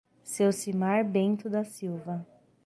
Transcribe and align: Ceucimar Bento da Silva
Ceucimar 0.23 1.03
Bento 1.07 1.47
da 1.47 1.63
Silva 1.63 2.25